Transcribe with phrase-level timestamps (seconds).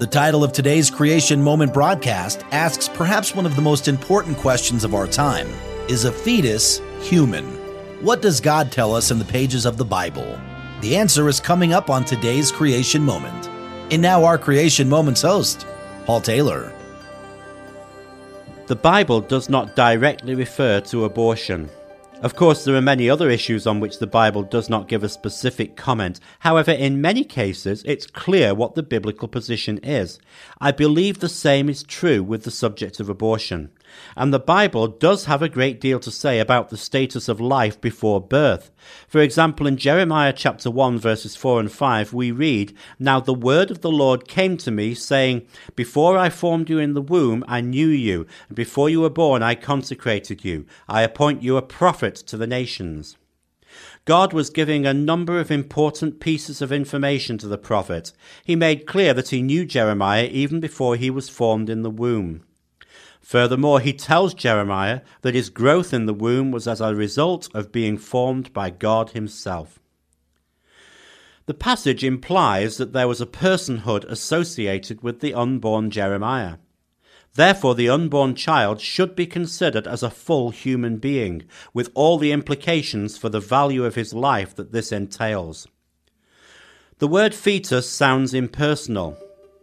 [0.00, 4.82] The title of today's Creation Moment broadcast asks perhaps one of the most important questions
[4.82, 5.46] of our time
[5.90, 7.44] Is a fetus human?
[8.02, 10.40] What does God tell us in the pages of the Bible?
[10.80, 13.50] The answer is coming up on today's Creation Moment.
[13.92, 15.66] And now, our Creation Moments host,
[16.06, 16.72] Paul Taylor.
[18.68, 21.68] The Bible does not directly refer to abortion.
[22.22, 25.08] Of course, there are many other issues on which the Bible does not give a
[25.08, 26.20] specific comment.
[26.40, 30.18] However, in many cases, it's clear what the biblical position is.
[30.60, 33.70] I believe the same is true with the subject of abortion.
[34.16, 37.80] And the Bible does have a great deal to say about the status of life
[37.80, 38.70] before birth.
[39.08, 43.70] For example, in Jeremiah chapter 1 verses 4 and 5, we read, Now the word
[43.70, 47.60] of the Lord came to me, saying, Before I formed you in the womb, I
[47.60, 50.66] knew you, and before you were born, I consecrated you.
[50.88, 53.16] I appoint you a prophet to the nations.
[54.04, 58.12] God was giving a number of important pieces of information to the prophet.
[58.44, 62.42] He made clear that he knew Jeremiah even before he was formed in the womb.
[63.20, 67.72] Furthermore, he tells Jeremiah that his growth in the womb was as a result of
[67.72, 69.78] being formed by God himself.
[71.46, 76.56] The passage implies that there was a personhood associated with the unborn Jeremiah.
[77.34, 82.32] Therefore, the unborn child should be considered as a full human being, with all the
[82.32, 85.68] implications for the value of his life that this entails.
[86.98, 89.16] The word fetus sounds impersonal,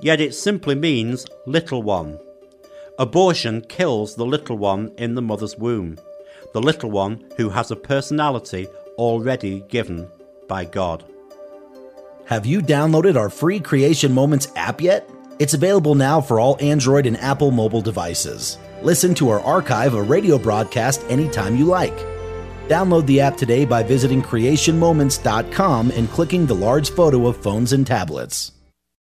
[0.00, 2.18] yet it simply means little one.
[2.98, 5.98] Abortion kills the little one in the mother's womb,
[6.52, 8.66] the little one who has a personality
[8.98, 10.06] already given
[10.46, 11.02] by God.
[12.26, 15.08] Have you downloaded our free Creation Moments app yet?
[15.38, 18.58] It's available now for all Android and Apple mobile devices.
[18.82, 21.96] Listen to our archive of radio broadcast anytime you like.
[22.68, 27.86] Download the app today by visiting creationmoments.com and clicking the large photo of phones and
[27.86, 28.52] tablets.